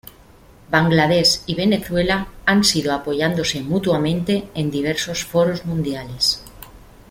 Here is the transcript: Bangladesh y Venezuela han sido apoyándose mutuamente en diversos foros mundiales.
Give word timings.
Bangladesh 0.71 1.41
y 1.45 1.53
Venezuela 1.53 2.27
han 2.47 2.63
sido 2.63 2.91
apoyándose 2.91 3.61
mutuamente 3.61 4.49
en 4.55 4.71
diversos 4.71 5.25
foros 5.25 5.63
mundiales. 5.67 6.43